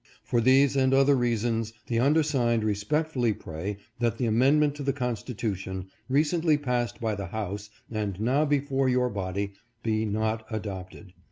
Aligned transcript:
"For 0.31 0.41
these 0.41 0.75
and 0.75 0.95
other 0.95 1.13
reasons 1.15 1.73
the 1.85 1.99
undersigned 1.99 2.63
respectfully 2.63 3.33
pray 3.33 3.77
that 3.99 4.17
the 4.17 4.25
amendment 4.25 4.73
to 4.77 4.81
the 4.83 4.93
Constitution, 4.93 5.89
recently 6.09 6.57
passed 6.57 6.99
by 6.99 7.13
the 7.13 7.27
House 7.27 7.69
and 7.91 8.19
now 8.19 8.43
before 8.43 8.89
your 8.89 9.11
body, 9.11 9.53
be 9.83 10.03
not 10.05 10.43
adopted. 10.49 11.13